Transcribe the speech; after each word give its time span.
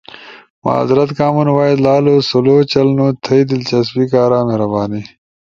معذرت، 0.65 1.09
کامن 1.19 1.47
وائس 1.55 1.77
لالو 1.85 2.15
سلو 2.29 2.55
چلنو، 2.71 3.07
تھئی 3.23 3.41
دلچسپی 3.51 4.03
کارا 4.11 4.39
مہربانی۔ 4.47 5.01